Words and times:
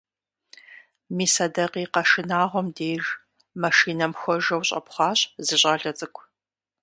Мис 1.15 1.35
а 1.43 1.47
дакъикъэ 1.55 2.03
шынагъуэм 2.09 2.67
деж 2.77 3.03
машинэм 3.61 4.13
хуэжэу 4.19 4.65
щӀэпхъуащ 4.67 5.19
зы 5.45 5.55
щӀалэ 5.61 5.91
цӀыкӀу. 5.97 6.23